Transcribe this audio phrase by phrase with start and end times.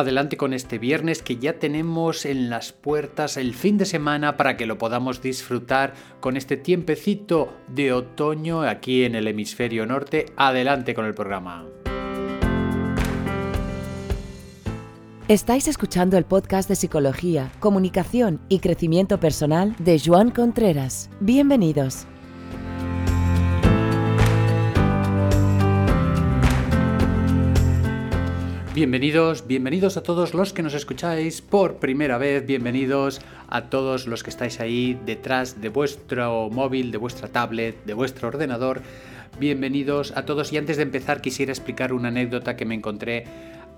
[0.00, 4.56] adelante con este viernes que ya tenemos en las puertas el fin de semana para
[4.56, 10.26] que lo podamos disfrutar con este tiempecito de otoño aquí en el hemisferio norte.
[10.36, 11.66] Adelante con el programa.
[15.28, 21.08] Estáis escuchando el podcast de Psicología, Comunicación y Crecimiento Personal de Joan Contreras.
[21.20, 22.08] Bienvenidos.
[28.80, 34.22] Bienvenidos, bienvenidos a todos los que nos escucháis por primera vez, bienvenidos a todos los
[34.22, 38.80] que estáis ahí detrás de vuestro móvil, de vuestra tablet, de vuestro ordenador.
[39.38, 43.26] Bienvenidos a todos y antes de empezar quisiera explicar una anécdota que me encontré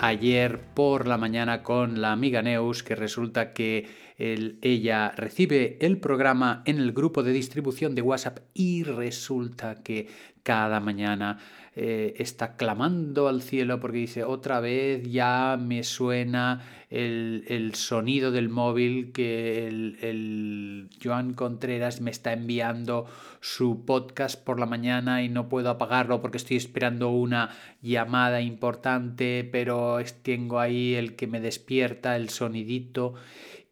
[0.00, 3.86] ayer por la mañana con la amiga Neus, que resulta que
[4.18, 10.08] ella recibe el programa en el grupo de distribución de WhatsApp y resulta que
[10.42, 11.38] cada mañana
[11.76, 18.48] eh, está clamando al cielo porque dice otra vez ya me suena el, sonido del
[18.48, 23.06] móvil que el, el, Joan Contreras me está enviando
[23.40, 27.50] su podcast por la mañana y no puedo apagarlo porque estoy esperando una
[27.82, 33.14] llamada importante pero tengo ahí el que me despierta el sonidito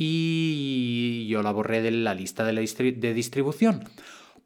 [0.00, 3.82] y yo la borré de la lista de, distribución.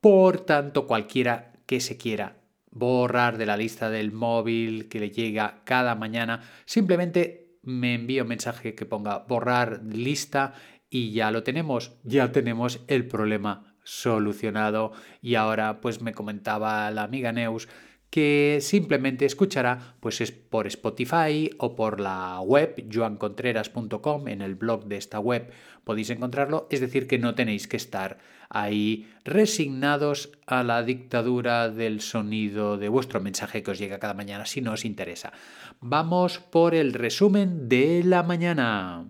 [0.01, 2.39] Por tanto, cualquiera que se quiera
[2.71, 8.31] borrar de la lista del móvil que le llega cada mañana, simplemente me envía un
[8.31, 10.55] mensaje que ponga borrar lista
[10.89, 17.03] y ya lo tenemos, ya tenemos el problema solucionado y ahora pues me comentaba la
[17.03, 17.69] amiga Neus
[18.13, 24.85] que simplemente escuchará pues es por Spotify o por la web joancontreras.com en el blog
[24.85, 25.51] de esta web
[25.83, 28.19] podéis encontrarlo, es decir que no tenéis que estar
[28.51, 34.45] ahí resignados a la dictadura del sonido de vuestro mensaje que os llega cada mañana
[34.45, 35.33] si no os interesa.
[35.81, 39.07] Vamos por el resumen de la mañana.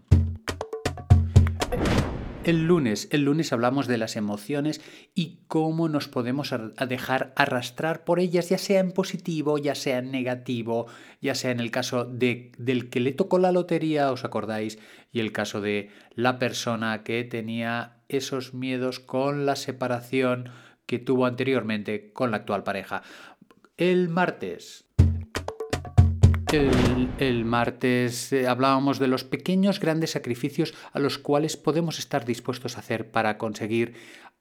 [2.44, 4.80] El lunes, el lunes hablamos de las emociones
[5.14, 6.52] y cómo nos podemos
[6.88, 10.88] dejar arrastrar por ellas, ya sea en positivo, ya sea en negativo,
[11.20, 14.80] ya sea en el caso de, del que le tocó la lotería, ¿os acordáis?
[15.12, 20.50] Y el caso de la persona que tenía esos miedos con la separación
[20.86, 23.04] que tuvo anteriormente con la actual pareja.
[23.76, 24.86] El martes,
[26.52, 32.76] el, martes eh, hablábamos de los pequeños grandes sacrificios a los cuales podemos estar dispuestos
[32.76, 33.94] a hacer para conseguir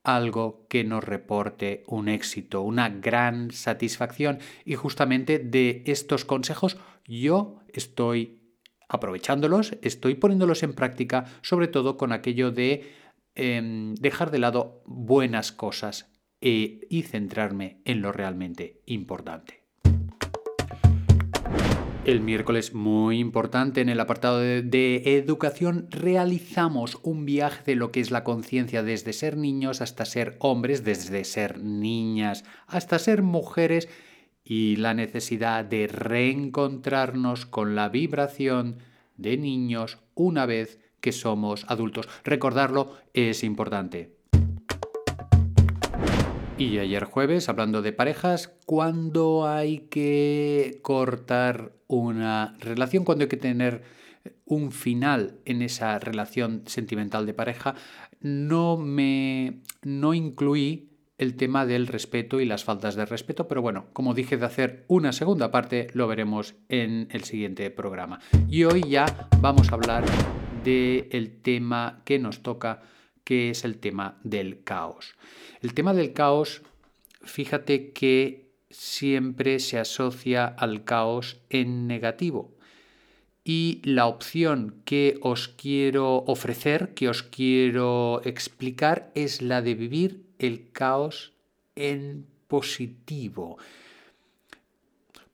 [0.03, 4.39] algo que nos reporte un éxito, una gran satisfacción.
[4.65, 8.41] Y justamente de estos consejos yo estoy
[8.89, 12.91] aprovechándolos, estoy poniéndolos en práctica, sobre todo con aquello de
[13.35, 16.11] em, dejar de lado buenas cosas
[16.41, 19.60] e, y centrarme en lo realmente importante.
[22.03, 27.99] El miércoles, muy importante, en el apartado de, educación, realizamos un viaje de lo que
[27.99, 33.87] es la conciencia desde ser niños hasta ser hombres, desde ser niñas hasta ser mujeres
[34.43, 38.77] y la necesidad de reencontrarnos con la vibración
[39.17, 42.09] de niños una vez que somos adultos.
[42.23, 44.15] Recordarlo es importante.
[46.57, 53.03] Y ayer jueves, hablando de parejas, ¿cuándo hay que cortar una relación?
[53.03, 53.83] ¿Cuándo hay que tener
[54.45, 57.75] un final en esa relación sentimental de pareja?
[58.19, 63.85] No me no incluí el tema del respeto y las faltas de respeto, pero bueno,
[63.93, 68.19] como dije de hacer una segunda parte, lo veremos en el siguiente programa.
[68.49, 70.03] Y hoy ya vamos a hablar
[70.63, 72.81] del tema que nos toca
[73.23, 75.13] que es el tema del caos.
[75.61, 76.63] El tema del caos,
[77.21, 82.51] fíjate que siempre se asocia al caos en negativo.
[83.43, 90.23] Y la opción que os quiero ofrecer, que os quiero explicar, es la de vivir
[90.37, 91.33] el caos
[91.75, 93.57] en positivo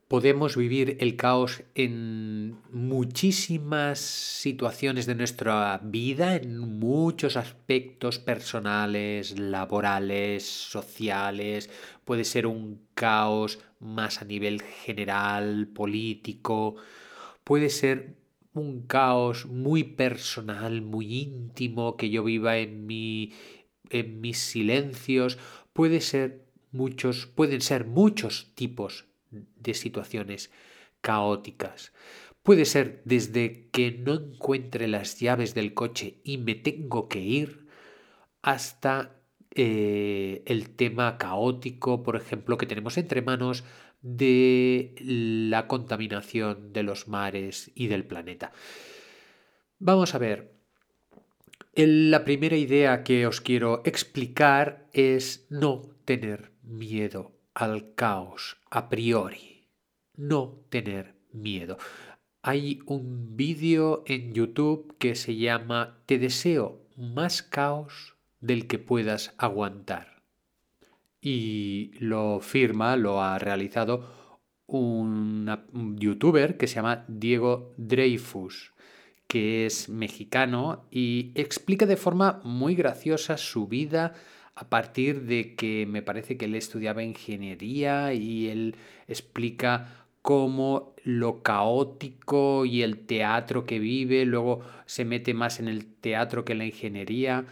[0.08, 10.44] podemos vivir el caos en muchísimas situaciones de nuestra vida, en muchos aspectos personales, laborales,
[10.44, 11.70] sociales.
[12.06, 16.76] Puede ser un caos más a nivel general, político.
[17.44, 18.16] Puede ser
[18.54, 23.34] un caos muy personal, muy íntimo, que yo viva en, mi,
[23.90, 25.38] en mis silencios.
[25.74, 30.52] Puede ser muchos, pueden ser muchos tipos de situaciones
[31.02, 31.94] caóticas.
[32.44, 37.68] Puede ser desde que no encuentre las llaves del coche y me tengo que ir
[38.42, 39.20] hasta
[39.54, 43.64] eh, el tema caótico, por ejemplo, que tenemos entre manos
[44.02, 48.52] de la contaminación de los mares y del planeta.
[49.80, 50.54] Vamos a ver.
[51.74, 59.66] La primera idea que os quiero explicar es no tener miedo al caos a priori.
[60.16, 61.78] No tener miedo.
[62.44, 69.34] Hay un vídeo en YouTube que se llama Te deseo más caos del que puedas
[69.40, 70.22] aguantar.
[71.20, 74.08] Y lo firma, lo ha realizado
[74.68, 78.74] un youtuber que se llama Diego Dreyfus,
[79.28, 84.14] que es mexicano y explica de forma muy graciosa su vida
[84.58, 88.76] a partir de que me parece que él estudiaba ingeniería y él
[89.08, 95.86] explica cómo lo caótico y el teatro que vive, luego se mete más en el
[95.86, 97.46] teatro que en la ingeniería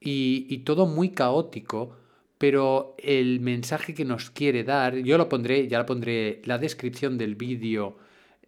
[0.00, 1.96] y, y todo muy caótico,
[2.36, 7.16] pero el mensaje que nos quiere dar, yo lo pondré, ya lo pondré la descripción
[7.16, 7.96] del vídeo,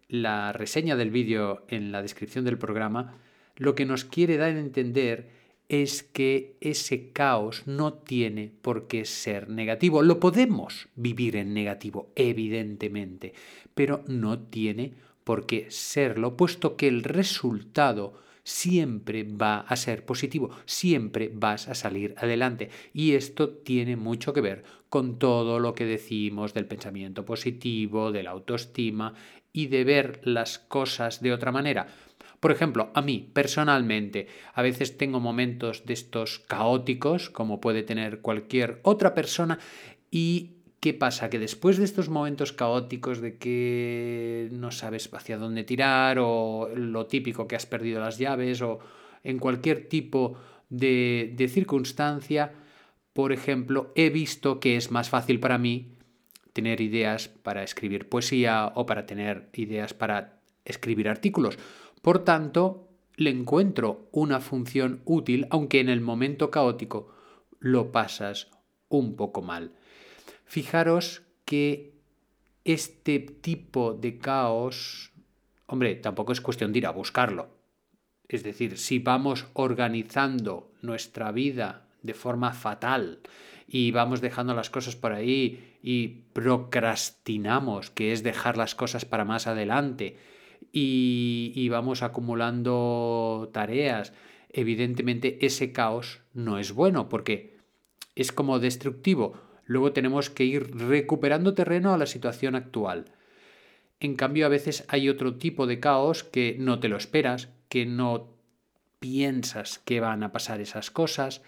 [0.09, 3.15] la reseña del vídeo en la descripción del programa,
[3.55, 5.37] lo que nos quiere dar a entender
[5.69, 10.01] es que ese caos no tiene por qué ser negativo.
[10.01, 13.33] Lo podemos vivir en negativo, evidentemente,
[13.75, 14.93] pero no tiene
[15.23, 21.75] por qué serlo, puesto que el resultado siempre va a ser positivo, siempre vas a
[21.75, 22.69] salir adelante.
[22.93, 28.23] Y esto tiene mucho que ver con todo lo que decimos del pensamiento positivo, de
[28.23, 29.13] la autoestima
[29.51, 31.87] y de ver las cosas de otra manera.
[32.39, 38.21] Por ejemplo, a mí personalmente, a veces tengo momentos de estos caóticos, como puede tener
[38.21, 39.59] cualquier otra persona,
[40.11, 41.29] y ¿qué pasa?
[41.29, 47.07] Que después de estos momentos caóticos de que no sabes hacia dónde tirar, o lo
[47.07, 48.79] típico que has perdido las llaves, o
[49.23, 50.37] en cualquier tipo
[50.69, 52.53] de, de circunstancia,
[53.13, 55.97] por ejemplo, he visto que es más fácil para mí
[56.53, 61.57] tener ideas para escribir poesía o para tener ideas para escribir artículos.
[62.07, 62.87] Por tanto,
[63.17, 67.13] le encuentro una función útil, aunque en el momento caótico
[67.59, 68.47] lo pasas
[68.87, 69.73] un poco mal.
[70.45, 71.99] Fijaros que
[72.63, 75.11] este tipo de caos,
[75.65, 77.49] hombre, tampoco es cuestión de ir a buscarlo.
[78.29, 83.19] Es decir, si vamos organizando nuestra vida de forma fatal
[83.67, 89.25] y vamos dejando las cosas por ahí y procrastinamos, que es dejar las cosas para
[89.25, 90.15] más adelante,
[90.71, 94.13] y, vamos acumulando tareas,
[94.49, 97.57] evidentemente ese caos no es bueno porque
[98.15, 99.39] es como destructivo.
[99.65, 103.05] Luego tenemos que ir recuperando terreno a la situación actual.
[103.99, 107.85] En cambio, a veces hay otro tipo de caos que no te lo esperas, que
[107.85, 108.37] no
[108.99, 111.41] piensas que van a pasar esas cosas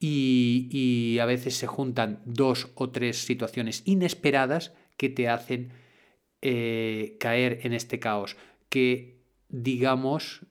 [0.00, 5.72] y, a veces se juntan dos o tres situaciones inesperadas que te hacen
[6.42, 8.36] eh, caer en este caos
[8.74, 10.46] que, digamos,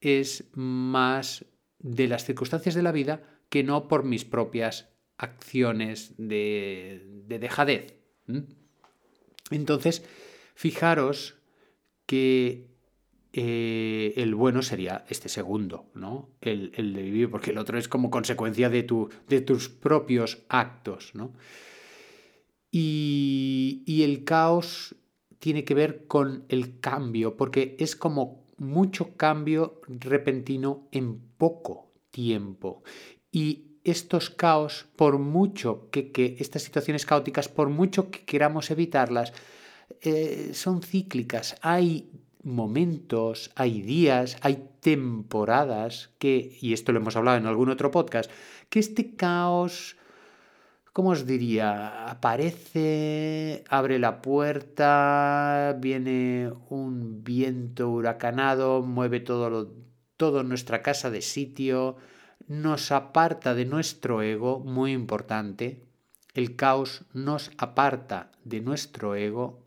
[0.00, 1.44] es más
[1.80, 4.88] de las circunstancias de la vida que no por mis propias
[5.18, 7.94] acciones de, dejadez.
[9.50, 10.02] Entonces,
[10.54, 11.34] fijaros
[12.06, 12.70] que
[13.34, 16.30] eh, el bueno sería este segundo, ¿no?
[16.40, 21.14] El, de vivir, porque el otro es como consecuencia de, tu, de tus propios actos,
[21.14, 21.34] ¿no?
[22.70, 24.96] Y, y el caos
[25.42, 32.84] tiene que ver con el cambio, porque es como mucho cambio repentino en poco tiempo.
[33.32, 39.32] Y estos caos, por mucho que, estas situaciones caóticas, por mucho que queramos evitarlas,
[40.00, 41.56] eh, son cíclicas.
[41.60, 42.12] Hay
[42.44, 48.30] momentos, hay días, hay temporadas que, y esto lo hemos hablado en algún otro podcast,
[48.68, 49.96] que este caos
[50.92, 52.10] ¿cómo os diría?
[52.10, 59.72] Aparece, abre la puerta, viene un viento huracanado, mueve todo, lo,
[60.16, 61.96] todo nuestra casa de sitio,
[62.46, 65.82] nos aparta de nuestro ego, muy importante.
[66.34, 69.61] El caos nos aparta de nuestro ego,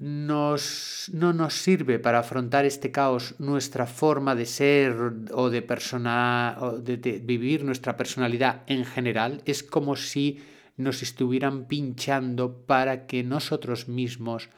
[0.00, 4.96] nos, no nos sirve para afrontar este caos nuestra forma de ser
[5.32, 9.42] o de, persona, o de, vivir nuestra personalidad en general.
[9.44, 10.40] Es como si
[10.78, 14.48] nos estuvieran pinchando para que nosotros mismos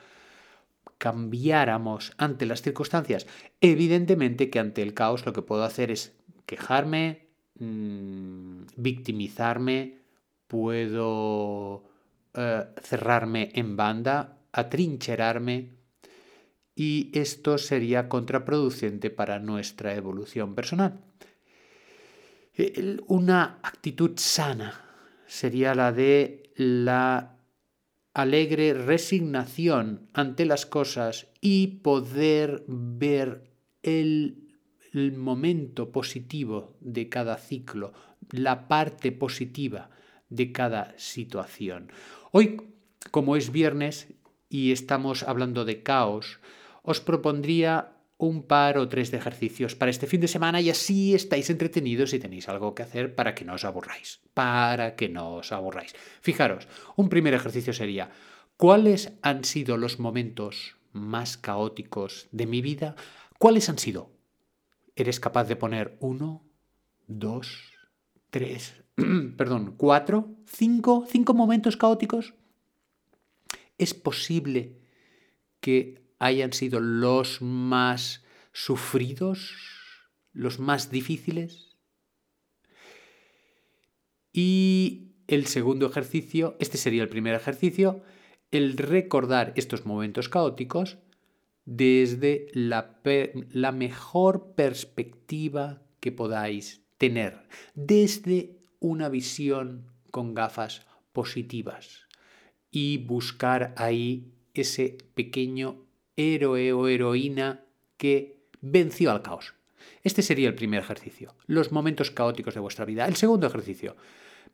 [0.99, 3.27] cambiáramos ante las circunstancias.
[3.61, 6.13] Evidentemente que ante el caos lo que puedo hacer es
[6.47, 7.27] quejarme,
[7.59, 9.99] mm, victimizarme,
[10.47, 11.83] puedo
[12.35, 15.71] eh, cerrarme en banda atrincherarme
[16.75, 21.01] y esto sería contraproducente para nuestra evolución personal.
[23.07, 24.81] Una actitud sana
[25.27, 27.39] sería la de la
[28.15, 33.51] alegre resignación ante las cosas y poder ver
[33.83, 34.39] el,
[35.17, 37.95] momento positivo de cada ciclo,
[38.31, 39.89] la parte positiva
[40.29, 41.91] de cada situación.
[42.31, 42.61] Hoy,
[43.11, 44.09] como es viernes
[44.53, 46.39] y estamos hablando de caos,
[46.83, 51.15] os propondría un par o tres de ejercicios para este fin de semana y así
[51.15, 54.21] estáis entretenidos y tenéis algo que hacer para que no os aburráis.
[54.35, 55.97] Para que no os aburráis.
[56.21, 58.11] Fijaros, un primer ejercicio sería,
[58.59, 62.95] ¿cuáles han sido los momentos más caóticos de mi vida?
[63.39, 64.13] ¿Cuáles han sido?
[64.95, 66.45] ¿Eres capaz de poner uno,
[67.07, 67.73] dos,
[68.29, 68.85] tres,
[69.39, 72.35] perdón, cuatro, cinco, cinco momentos caóticos?
[73.83, 74.79] ¿Es posible
[75.61, 79.57] que hayan sido los más sufridos,
[80.33, 81.77] los más difíciles.
[84.33, 88.05] Y el segundo ejercicio, este sería el primer ejercicio,
[88.53, 90.99] el recordar estos momentos caóticos
[91.65, 92.93] desde la,
[93.73, 102.07] mejor perspectiva que podáis tener, desde una visión con gafas positivas
[102.73, 105.77] y buscar ahí ese pequeño
[106.17, 107.61] héroe o heroína
[107.97, 109.55] que venció al caos.
[110.03, 113.07] Este sería el primer ejercicio, los momentos caóticos de vuestra vida.
[113.07, 113.97] El segundo ejercicio,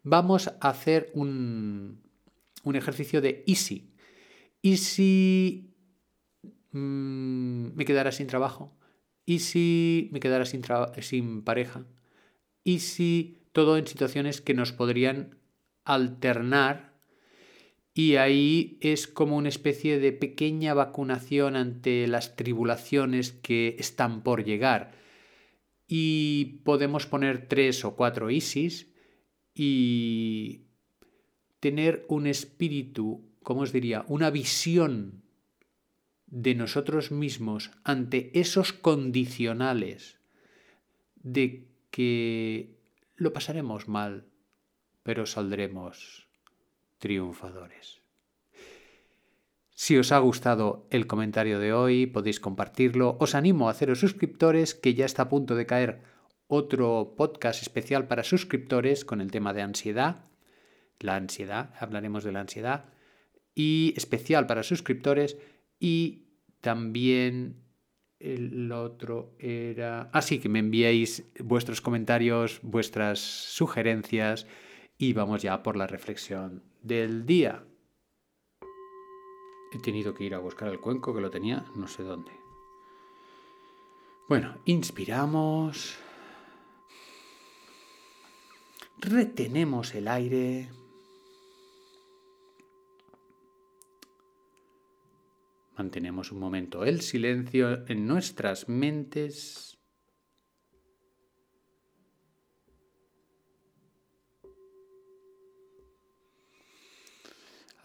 [0.02, 2.02] vamos a hacer un,
[2.64, 3.90] un ejercicio de easy.
[4.60, 5.74] ¿Y si
[6.72, 8.76] mm, me quedara sin trabajo?
[9.24, 10.62] ¿Y si me quedara sin,
[11.00, 11.84] sin pareja?
[12.64, 15.36] ¿Y si todo en situaciones que nos podrían
[15.84, 16.87] alternar
[17.98, 24.44] y ahí es como una especie de pequeña vacunación ante las tribulaciones que están por
[24.44, 24.92] llegar.
[25.88, 28.94] Y podemos poner tres o cuatro ISIS
[29.52, 30.60] y
[31.58, 34.04] tener un espíritu, ¿cómo os diría?
[34.06, 35.24] Una visión
[36.28, 40.20] de nosotros mismos ante esos condicionales
[41.16, 42.78] de que
[43.16, 44.28] lo pasaremos mal,
[45.02, 46.27] pero saldremos
[46.98, 48.02] triunfadores.
[49.70, 53.16] Si os ha gustado el comentario de hoy, podéis compartirlo.
[53.20, 56.02] Os animo a haceros suscriptores, que ya está a punto de caer
[56.48, 60.24] otro podcast especial para suscriptores con el tema de ansiedad.
[60.98, 62.86] La ansiedad, hablaremos de la ansiedad.
[63.54, 65.36] Y especial para suscriptores.
[65.78, 66.24] Y
[66.60, 67.62] también
[68.18, 70.10] el otro era...
[70.12, 74.46] Así ah, que me enviéis vuestros comentarios, vuestras sugerencias
[74.98, 77.64] y vamos ya por la reflexión del día.
[79.70, 82.32] He tenido que ir a buscar el cuenco que lo tenía no sé dónde.
[84.28, 85.98] Bueno, inspiramos.
[88.98, 90.70] Retenemos el aire.
[95.76, 99.77] Mantenemos un momento el silencio en nuestras mentes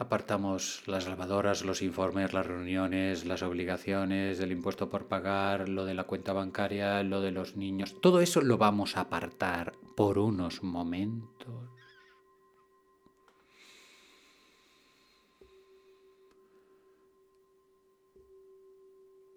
[0.03, 5.93] Apartamos las lavadoras, los informes, las reuniones, las obligaciones, el impuesto por pagar, lo de
[5.93, 8.01] la cuenta bancaria, lo de los niños.
[8.01, 11.69] Todo eso lo vamos a apartar por unos momentos.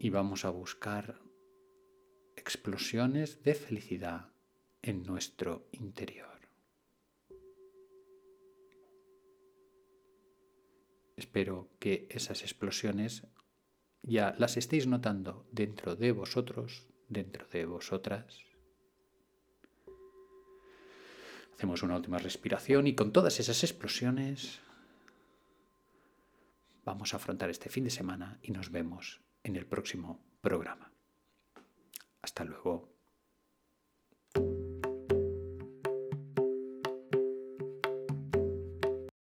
[0.00, 1.20] Y vamos a buscar
[2.34, 4.32] explosiones de felicidad
[4.82, 6.35] en nuestro interior.
[11.16, 13.26] Espero que esas explosiones
[14.02, 18.44] ya las estéis notando dentro de vosotros, dentro de vosotras.
[21.54, 24.60] Hacemos una última respiración y con todas esas explosiones
[26.84, 30.92] vamos a afrontar este fin de semana y nos vemos en el próximo programa.
[32.20, 32.95] Hasta luego.